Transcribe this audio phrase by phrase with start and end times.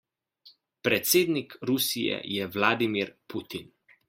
[0.87, 3.71] Predsednik Rusije je Vladimir Putin.